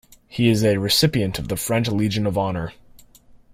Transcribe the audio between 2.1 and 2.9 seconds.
of Honor.